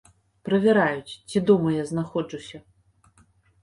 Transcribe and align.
Правяраюць, 0.47 1.17
ці 1.33 1.43
дома 1.51 1.69
я 1.81 1.87
знаходжуся. 1.93 2.57